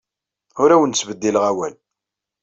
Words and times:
Ur 0.61 0.69
awen-ttbeddileɣ 0.71 1.43
awal. 1.51 1.73